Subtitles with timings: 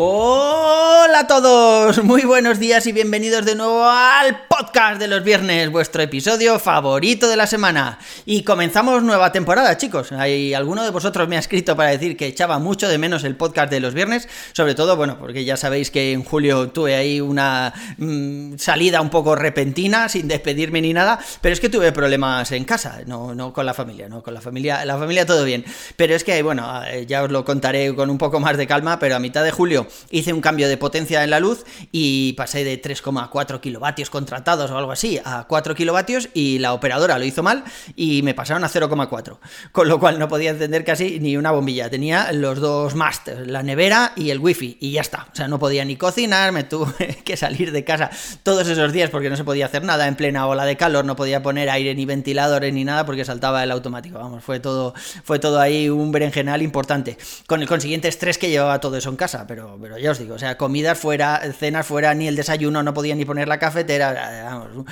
[0.00, 5.72] Hola a todos, muy buenos días y bienvenidos de nuevo al podcast de los viernes,
[5.72, 7.98] vuestro episodio favorito de la semana.
[8.24, 10.12] Y comenzamos nueva temporada, chicos.
[10.12, 13.34] Hay alguno de vosotros me ha escrito para decir que echaba mucho de menos el
[13.34, 17.20] podcast de los viernes, sobre todo, bueno, porque ya sabéis que en julio tuve ahí
[17.20, 22.52] una mm, salida un poco repentina, sin despedirme ni nada, pero es que tuve problemas
[22.52, 25.64] en casa, no, no con la familia, no con la familia, la familia todo bien.
[25.96, 29.00] Pero es que, bueno, eh, ya os lo contaré con un poco más de calma,
[29.00, 32.64] pero a mitad de julio hice un cambio de potencia en la luz y pasé
[32.64, 37.42] de 3,4 kilovatios contratados o algo así a 4 kilovatios y la operadora lo hizo
[37.42, 37.64] mal
[37.96, 39.38] y me pasaron a 0,4.
[39.72, 41.90] Con lo cual no podía encender casi ni una bombilla.
[41.90, 45.28] Tenía los dos masters, la nevera y el wifi y ya está.
[45.32, 48.10] O sea, no podía ni cocinar, me tuve que salir de casa
[48.42, 51.16] todos esos días porque no se podía hacer nada en plena ola de calor, no
[51.16, 54.18] podía poner aire ni ventiladores ni nada porque saltaba el automático.
[54.18, 57.16] Vamos, fue todo, fue todo ahí un berenjenal importante.
[57.46, 60.34] Con el consiguiente estrés que llevaba todo eso en casa, pero pero, ya os digo,
[60.34, 64.44] o sea, comidas fuera, cenas fuera, ni el desayuno, no podía ni poner la cafetera,
[64.44, 64.86] vamos,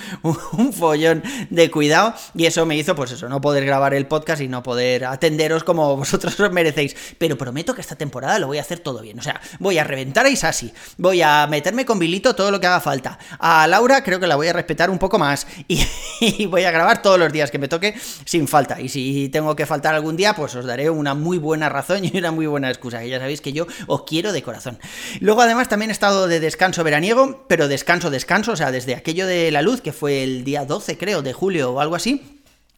[0.52, 4.42] un, follón de cuidado, y eso me hizo, pues eso, no poder grabar el podcast
[4.42, 6.96] y no poder atenderos como vosotros os merecéis.
[7.18, 9.84] Pero prometo que esta temporada lo voy a hacer todo bien, o sea, voy a
[9.84, 13.18] reventar a Isasi, voy a meterme con Bilito todo lo que haga falta.
[13.38, 17.02] A Laura creo que la voy a respetar un poco más y, voy a grabar
[17.02, 18.80] todos los días que me toque sin falta.
[18.80, 22.16] Y si tengo que faltar algún día, pues os daré una muy buena razón y
[22.16, 24.75] una muy buena excusa, que ya sabéis que yo os quiero de corazón.
[25.20, 29.26] Luego además también he estado de descanso veraniego, pero descanso, descanso, o sea, desde aquello
[29.26, 32.35] de la luz, que fue el día 12 creo, de julio o algo así,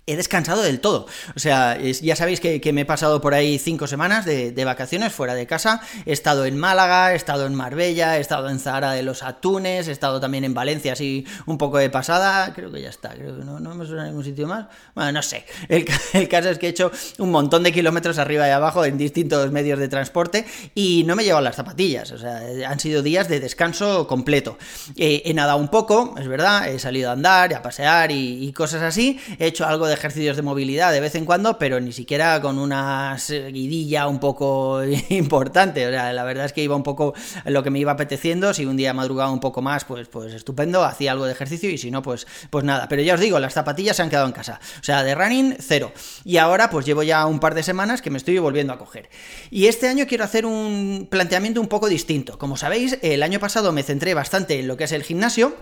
[0.08, 1.06] he descansado del todo.
[1.36, 5.34] O sea, ya sabéis que, me he pasado por ahí cinco semanas de, vacaciones fuera
[5.34, 5.80] de casa.
[6.06, 9.86] He estado en Málaga, he estado en Marbella, he estado en Zahara de los Atunes,
[9.88, 12.52] he estado también en Valencia, así un poco de pasada.
[12.54, 14.66] Creo que ya está, creo que no, no me suena en ningún sitio más.
[14.94, 15.44] Bueno, no sé.
[15.68, 15.84] El,
[16.28, 19.78] caso es que he hecho un montón de kilómetros arriba y abajo en distintos medios
[19.78, 22.10] de transporte y no me he llevado las zapatillas.
[22.12, 24.56] O sea, han sido días de descanso completo.
[24.96, 28.52] he nadado un poco, es verdad, he salido a andar y a pasear y, y
[28.52, 29.20] cosas así.
[29.38, 32.58] He hecho algo de ejercicios de movilidad de vez en cuando, pero ni siquiera con
[32.58, 35.86] una seguidilla un poco importante.
[35.86, 37.14] O sea, la verdad es que iba un poco
[37.44, 38.54] lo que me iba apeteciendo.
[38.54, 41.78] Si un día madrugaba un poco más, pues, pues estupendo, hacía algo de ejercicio y
[41.78, 42.88] si no, pues, pues nada.
[42.88, 44.60] Pero ya os digo, las zapatillas se han quedado en casa.
[44.80, 45.92] O sea, de running, cero.
[46.24, 49.10] Y ahora, pues llevo ya un par de semanas que me estoy volviendo a coger.
[49.50, 52.38] Y este año quiero hacer un planteamiento un poco distinto.
[52.38, 55.54] Como sabéis, el año pasado me centré bastante en lo que es el gimnasio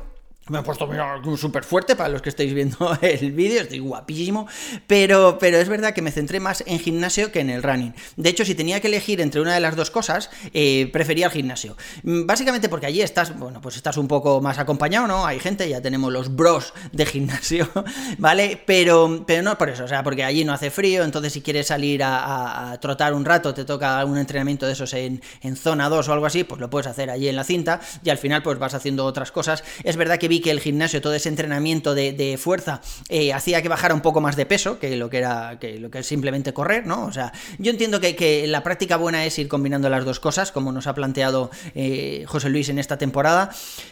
[0.49, 0.89] me he puesto
[1.37, 4.47] súper fuerte para los que estáis viendo el vídeo, estoy guapísimo,
[4.87, 7.95] pero, pero es verdad que me centré más en gimnasio que en el running.
[8.17, 11.33] De hecho, si tenía que elegir entre una de las dos cosas, eh, prefería el
[11.33, 11.77] gimnasio.
[12.05, 15.27] Mm, básicamente porque allí estás, bueno, pues estás un poco más acompañado, ¿no?
[15.27, 17.69] Hay gente, ya tenemos los bros de gimnasio,
[18.19, 18.63] ¿vale?
[18.67, 21.67] Pero, pero no por eso, o sea, porque allí no hace frío, entonces si quieres
[21.67, 26.09] salir a, trotar un rato, te toca un entrenamiento de esos en, en zona 2
[26.09, 28.59] o algo así, pues lo puedes hacer allí en la cinta y al final pues
[28.59, 29.65] vas haciendo otras cosas.
[29.83, 33.69] Es verdad que vi que el gimnasio, todo ese entrenamiento de, fuerza, eh, hacía que
[33.69, 36.53] bajara un poco más de peso que lo que era que lo que es simplemente
[36.53, 37.05] correr, ¿no?
[37.07, 40.53] O sea, yo entiendo que, que la práctica buena es ir combinando las dos cosas,
[40.53, 43.51] como nos ha planteado eh, José Luis en esta temporada,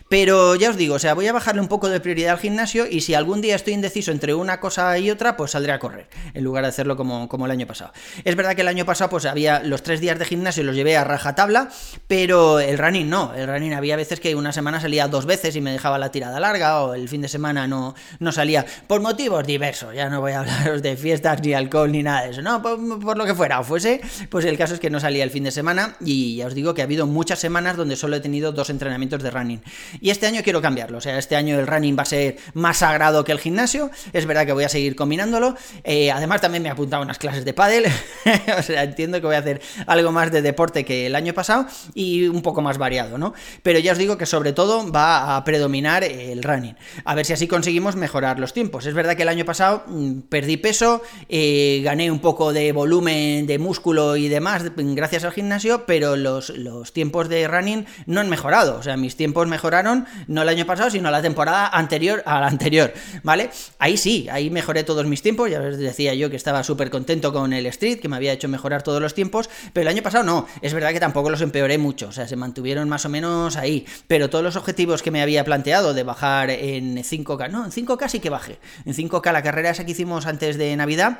[0.08, 2.86] pero ya os digo, o sea, voy a bajarle un poco de prioridad al gimnasio
[2.88, 6.08] y si algún día estoy indeciso entre una cosa y otra, pues saldré a correr,
[6.34, 7.92] en lugar de hacerlo como, como el año pasado.
[8.24, 10.76] Es verdad que el año pasado pues había los tres días de gimnasio y los
[10.76, 11.70] llevé a rajatabla,
[12.06, 15.60] pero el running no, el running había veces que una semana salía dos veces y
[15.60, 18.64] me dejaba la tirada larga o el fin de semana no, no salía.
[18.86, 22.30] Por motivos diversos, ya no voy a hablaros de fiestas ni alcohol ni nada de
[22.30, 25.24] eso, no, por, lo que fuera o fuese, pues el caso es que no salía
[25.24, 28.16] el fin de semana y ya os digo que ha habido muchas semanas donde solo
[28.16, 29.62] he tenido dos entrenamientos de running.
[30.00, 32.78] Y este año quiero cambiarlo, o sea, este año el running va a ser más
[32.78, 36.68] sagrado que el gimnasio, es verdad que voy a seguir combinándolo, eh, además también me
[36.68, 37.86] he apuntado unas clases de pádel,
[38.58, 41.66] o sea, entiendo que voy a hacer algo más de deporte que el año pasado
[41.94, 43.34] y un poco más variado, ¿no?
[43.62, 47.32] Pero ya os digo que sobre todo va a predominar el running, a ver si
[47.32, 48.86] así conseguimos mejorar los tiempos.
[48.86, 53.46] Es verdad que el año pasado mm, perdí peso, eh, gané un poco de volumen,
[53.46, 58.28] de músculo y demás gracias al gimnasio, pero los, los tiempos de running no han
[58.28, 62.40] mejorado, o sea, mis tiempos mejoraron no el año pasado, sino la temporada anterior a
[62.40, 62.92] la anterior,
[63.22, 63.50] ¿vale?
[63.78, 67.32] Ahí sí, ahí mejoré todos mis tiempos, ya os decía yo que estaba súper contento
[67.32, 70.24] con el street, que me había hecho mejorar todos los tiempos, pero el año pasado
[70.24, 73.56] no, es verdad que tampoco los empeoré mucho, o sea, se mantuvieron más o menos
[73.56, 77.70] ahí, pero todos los objetivos que me había planteado de bajar en 5K, no, en
[77.72, 81.18] 5K sí que baje, en 5K la carrera esa que hicimos antes de Navidad,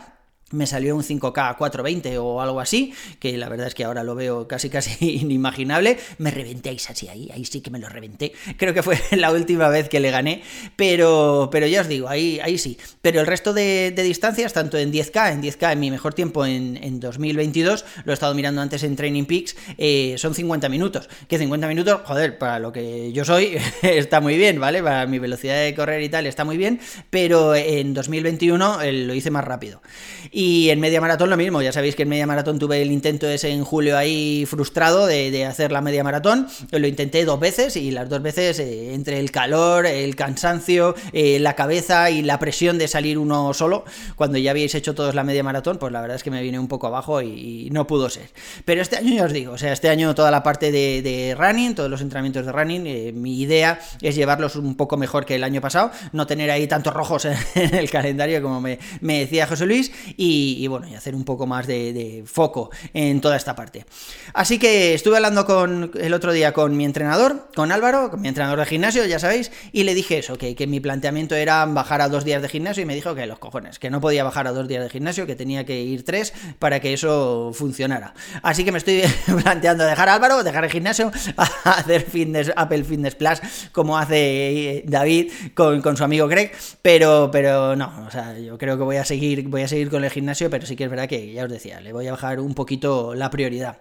[0.55, 4.15] me salió un 5K 420 o algo así, que la verdad es que ahora lo
[4.15, 5.99] veo casi casi inimaginable.
[6.19, 8.33] Me reventé así ahí, ahí sí que me lo reventé.
[8.57, 10.43] Creo que fue la última vez que le gané,
[10.77, 12.79] pero, pero ya os digo, ahí, ahí sí.
[13.03, 16.79] Pero el resto de, distancias, tanto en 10K, en 10K en mi mejor tiempo en,
[16.83, 21.09] en 2022, lo he estado mirando antes en Training Peaks, eh, son 50 minutos.
[21.29, 24.83] Que 50 minutos, joder, para lo que yo soy, está muy bien, ¿vale?
[24.83, 26.81] Para mi velocidad de correr y tal, está muy bien,
[27.11, 29.83] pero en 2021 eh, lo hice más rápido.
[30.31, 33.29] Y en media maratón lo mismo, ya sabéis que en media maratón tuve el intento
[33.29, 37.91] ese en julio ahí frustrado de, hacer la media maratón, lo intenté dos veces y
[37.91, 42.79] las dos veces eh, entre el calor, el cansancio, eh, la cabeza y la presión
[42.79, 43.85] de salir uno solo,
[44.17, 46.59] cuando ya habéis hecho todos la media maratón, pues la verdad es que me viene
[46.59, 48.31] un poco abajo y, no pudo ser.
[48.65, 51.75] Pero este año ya os digo, o sea, este año toda la parte de, running,
[51.75, 55.45] todos los entrenamientos de running, eh, mi idea es llevarlos un poco mejor que el
[55.45, 57.25] año pasado, no tener ahí tantos rojos
[57.55, 60.34] en, el calendario como me, me decía José Luis y,
[60.69, 63.85] bueno, y hacer un poco más de, foco en toda esta parte.
[64.33, 68.29] Así que estuve hablando con el otro día con mi entrenador, con Álvaro, con mi
[68.29, 72.01] entrenador de gimnasio, ya sabéis, y le dije eso, que, que mi planteamiento era bajar
[72.01, 74.47] a dos días de gimnasio y me dijo que los cojones, que no podía bajar
[74.47, 78.15] a dos días de gimnasio, que tenía que ir tres para que eso funcionara.
[78.43, 79.03] Así que me estoy
[79.43, 81.11] planteando dejar a Álvaro, dejar el gimnasio,
[81.65, 83.41] hacer fitness, Apple Fitness Plus,
[83.73, 86.53] como hace David con, con su amigo Greg,
[86.83, 90.05] pero, pero no, o sea, yo creo que voy a seguir, voy a seguir con
[90.05, 92.41] el gimnasio, pero sí que es verdad que, ya os decía, le voy a bajar
[92.41, 93.79] un poquito la prioridad.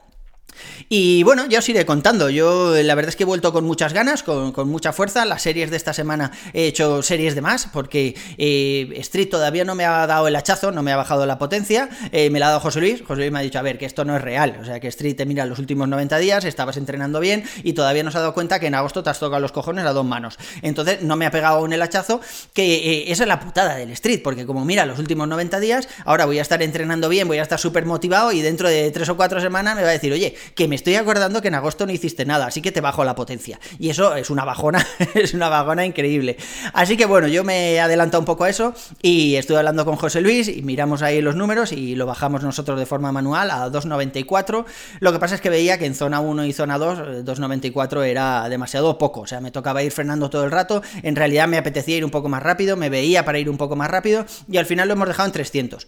[0.90, 2.30] Y bueno, ya os iré contando.
[2.30, 5.26] Yo la verdad es que he vuelto con muchas ganas, con, mucha fuerza.
[5.26, 9.76] Las series de esta semana he hecho series de más, porque eh, Street todavía no
[9.76, 11.90] me ha dado el hachazo, no me ha bajado la potencia.
[12.12, 13.02] Eh, me la ha dado José Luis.
[13.02, 14.58] José Luis me ha dicho, a ver, que esto no es real.
[14.62, 18.04] O sea, que Street te mira los últimos 90 días, estabas entrenando bien y todavía
[18.04, 20.06] no se ha dado cuenta que en agosto te has tocado los cojones a dos
[20.06, 20.38] manos.
[20.62, 22.22] Entonces no me ha pegado aún el hachazo,
[22.54, 25.88] que eh, esa es la putada del Street, porque como mira los últimos 90 días,
[26.06, 29.10] ahora voy a estar entrenando bien, voy a estar súper motivado y dentro de tres
[29.10, 31.86] o cuatro semanas me va a decir, oye, que me estoy acordando que en agosto
[31.86, 33.60] no hiciste nada, así que te bajo la potencia.
[33.80, 34.86] Y eso es una bajona,
[35.16, 36.38] es una bajona increíble.
[36.74, 39.96] Así que bueno, yo me he adelantado un poco a eso y estuve hablando con
[39.96, 43.70] José Luis y miramos ahí los números y lo bajamos nosotros de forma manual a
[43.70, 44.66] 2.94.
[45.00, 48.48] Lo que pasa es que veía que en zona 1 y zona 2, 2.94 era
[48.50, 50.82] demasiado poco, o sea, me tocaba ir frenando todo el rato.
[51.02, 53.76] En realidad me apetecía ir un poco más rápido, me veía para ir un poco
[53.76, 55.88] más rápido y al final lo hemos dejado en 300.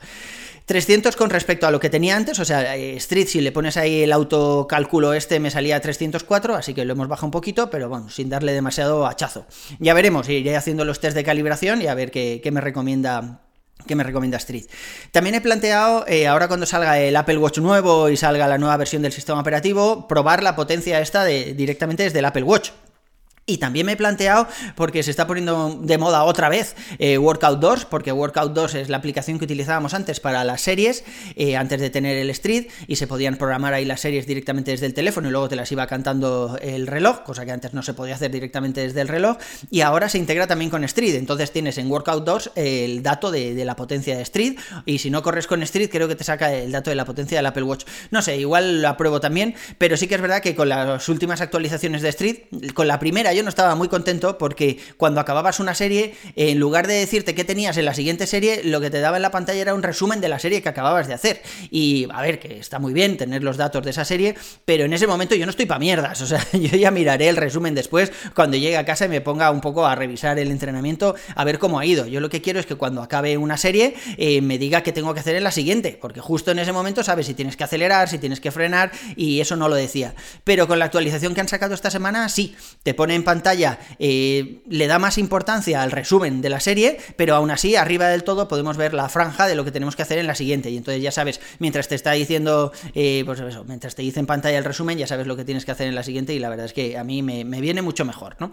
[0.66, 3.78] 300 con respecto a lo que tenía antes, o sea, eh, Street, si le pones
[3.78, 7.88] ahí el autocálculo este, me salía 304, así que lo hemos bajado un poquito, pero
[7.88, 9.46] bueno, sin darle demasiado hachazo.
[9.80, 13.42] Ya veremos, iré haciendo los test de calibración y a ver qué, me recomienda
[13.86, 14.66] que me recomienda Street.
[15.12, 18.78] También he planteado, eh, ahora cuando salga el Apple Watch nuevo y salga la nueva
[18.78, 22.72] versión del sistema operativo, probar la potencia esta de, directamente desde el Apple Watch.
[23.48, 27.60] Y también me he planteado, porque se está poniendo de moda otra vez eh, Workout
[27.60, 31.04] 2, porque Workout 2 es la aplicación que utilizábamos antes para las series,
[31.36, 34.88] eh, antes de tener el Street, y se podían programar ahí las series directamente desde
[34.88, 37.94] el teléfono y luego te las iba cantando el reloj, cosa que antes no se
[37.94, 39.38] podía hacer directamente desde el reloj,
[39.70, 43.64] y ahora se integra también con Street, entonces tienes en Workout 2 el dato de,
[43.64, 44.58] la potencia de Street,
[44.88, 47.38] y si no corres con Street creo que te saca el dato de la potencia
[47.38, 47.86] del Apple Watch.
[48.10, 51.42] No sé, igual lo apruebo también, pero sí que es verdad que con las últimas
[51.42, 52.38] actualizaciones de Street,
[52.74, 56.88] con la primera yo no estaba muy contento porque cuando acababas una serie, en lugar
[56.88, 59.62] de decirte qué tenías en la siguiente serie, lo que te daba en la pantalla
[59.62, 61.42] era un resumen de la serie que acababas de hacer.
[61.70, 64.36] Y a ver, que está muy bien tener los datos de esa serie,
[64.66, 66.22] pero en ese momento yo no estoy para mierdas.
[66.26, 69.52] O sea, yo ya miraré el resumen después cuando llegue a casa y me ponga
[69.52, 72.08] un poco a revisar el entrenamiento, a ver cómo ha ido.
[72.08, 75.14] Yo lo que quiero es que cuando acabe una serie eh, me diga qué tengo
[75.14, 78.10] que hacer en la siguiente, porque justo en ese momento sabes si tienes que acelerar,
[78.10, 80.16] si tienes que frenar, y eso no lo decía.
[80.44, 84.62] Pero con la actualización que han sacado esta semana, sí, te pone en pantalla eh,
[84.70, 88.48] le da más importancia al resumen de la serie, pero aún así, arriba del todo,
[88.48, 90.70] podemos ver la franja de lo que tenemos que hacer en la siguiente.
[90.70, 94.26] Y entonces ya sabes, mientras te está diciendo, eh, pues eso, mientras te dice en
[94.26, 96.34] pantalla el resumen, ya sabes lo que tienes que hacer en la siguiente.
[96.34, 98.52] Y la verdad es que a mí me, viene mucho mejor, ¿no?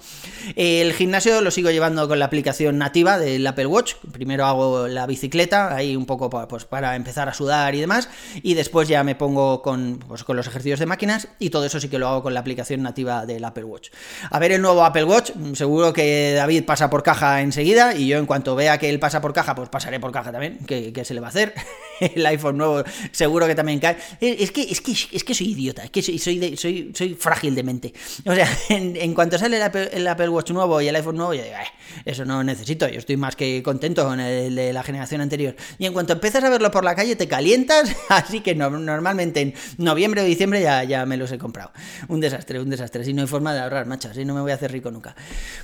[0.56, 3.94] El gimnasio lo sigo llevando con la aplicación nativa del Apple Watch.
[4.12, 8.08] Primero hago la bicicleta, ahí un poco pues, para empezar a sudar y demás.
[8.42, 11.28] Y después ya me pongo con, pues, con los ejercicios de máquinas.
[11.38, 13.90] Y todo eso sí que lo hago con la aplicación nativa del Apple Watch.
[14.30, 18.18] A ver el nuevo Apple Watch, seguro que David pasa por caja enseguida y yo
[18.18, 21.14] en cuanto vea que él pasa por caja, pues pasaré por caja también, que, se
[21.14, 21.54] le va a hacer.
[22.00, 23.96] el iPhone nuevo seguro que también cae.
[24.20, 27.54] Es que, es que, es que soy idiota, es que soy, soy, soy, soy frágil
[27.54, 27.92] de mente.
[28.24, 31.56] O sea, en, cuanto sale el Apple, Watch nuevo y el iPhone nuevo, yo digo,
[32.04, 35.56] eso no necesito, yo estoy más que contento con el de la generación anterior.
[35.78, 39.54] Y en cuanto empiezas a verlo por la calle, te calientas, así que normalmente en
[39.78, 41.72] noviembre o diciembre ya, ya me los he comprado.
[42.08, 43.04] Un desastre, un desastre.
[43.04, 45.14] Si no hay forma de ahorrar, macho, así no me voy voy hacer rico nunca.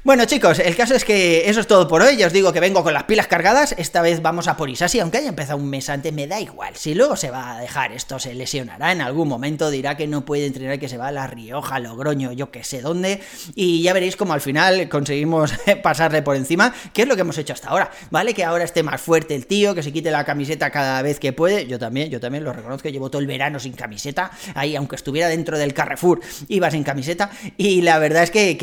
[0.05, 2.17] Bueno, chicos, el caso es que eso es todo por hoy.
[2.17, 3.75] Ya os digo que vengo con las pilas cargadas.
[3.79, 6.75] Esta vez vamos a por Isasi, aunque haya empezado un mes antes, me da igual.
[6.77, 10.25] Si luego se va a dejar esto, se lesionará en algún momento, dirá que no
[10.25, 13.21] puede entrenar, que se va a La Rioja, Logroño, yo que sé dónde.
[13.55, 15.53] Y ya veréis como al final conseguimos
[15.83, 17.91] pasarle por encima, que es lo que hemos hecho hasta ahora.
[18.11, 18.35] ¿Vale?
[18.35, 21.33] Que ahora esté más fuerte el tío, que se quite la camiseta cada vez que
[21.33, 21.67] puede.
[21.67, 24.31] Yo también, yo también lo reconozco, llevo todo el verano sin camiseta.
[24.55, 27.31] Ahí, aunque estuviera dentro del Carrefour, iba sin camiseta.
[27.57, 28.57] Y la verdad es que,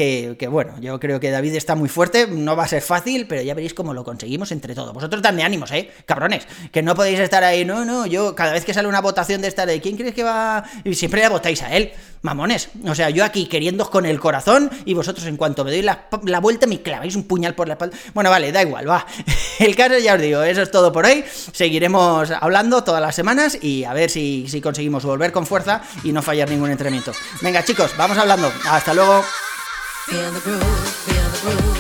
[0.50, 2.27] bueno, yo creo que David está muy fuerte.
[2.27, 4.93] No va a ser fácil, pero ya veréis cómo lo conseguimos entre todos.
[4.93, 5.91] Vosotros también ánimos, ¿eh?
[6.05, 6.48] Cabrones.
[6.72, 7.65] Que no podéis estar ahí.
[7.65, 10.24] No, no, yo cada vez que sale una votación de esta de quién crees que
[10.24, 10.63] va.
[10.84, 11.91] Y siempre la votáis a él.
[12.22, 12.69] Mamones.
[12.88, 16.07] O sea, yo aquí queriendo con el corazón y vosotros en cuanto me doy la,
[16.24, 17.95] la vuelta me claváis un puñal por la espalda.
[18.13, 19.05] Bueno, vale, da igual, va.
[19.60, 21.24] El caso ya os digo, eso es todo por hoy.
[21.53, 26.12] Seguiremos hablando todas las semanas y a ver si, si conseguimos volver con fuerza y
[26.12, 27.12] no fallar ningún entrenamiento.
[27.41, 28.51] Venga, chicos, vamos hablando.
[28.65, 29.24] Hasta luego.
[30.06, 31.75] Feel the groove, feel the groove.